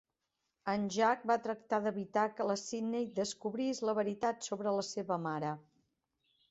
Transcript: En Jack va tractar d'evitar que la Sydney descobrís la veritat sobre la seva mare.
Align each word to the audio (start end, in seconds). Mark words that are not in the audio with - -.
En 0.71 0.85
Jack 0.95 1.27
va 1.31 1.35
tractar 1.43 1.79
d'evitar 1.87 2.23
que 2.39 2.47
la 2.53 2.57
Sydney 2.63 3.07
descobrís 3.21 3.83
la 3.91 3.97
veritat 4.03 4.51
sobre 4.51 4.77
la 4.79 4.89
seva 4.93 5.21
mare. 5.29 5.55